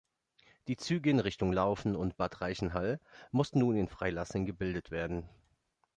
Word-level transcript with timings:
Die 0.67 0.77
Züge 0.77 1.11
in 1.11 1.19
Richtung 1.19 1.53
Laufen 1.53 1.95
und 1.95 2.17
Bad 2.17 2.41
Reichenhall 2.41 2.99
mussten 3.29 3.59
nun 3.59 3.75
in 3.77 3.87
Freilassing 3.87 4.47
gebildet 4.47 4.89
werden. 4.89 5.29